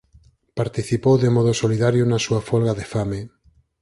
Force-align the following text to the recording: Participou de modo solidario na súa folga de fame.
Participou 0.59 1.15
de 1.23 1.29
modo 1.35 1.51
solidario 1.61 2.03
na 2.07 2.19
súa 2.25 2.41
folga 2.49 2.73
de 2.79 2.85
fame. 2.93 3.19